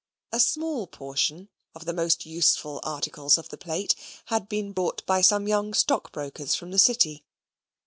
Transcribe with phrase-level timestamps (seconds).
[0.31, 3.93] A small portion of the most useful articles of the plate
[4.25, 7.23] had been bought by some young stockbrokers from the City.